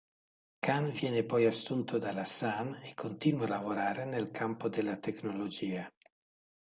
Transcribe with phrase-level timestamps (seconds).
[0.65, 5.87] Kan viene poi assunto dalla Sun, e continua a lavorare nel campo della tecnologia.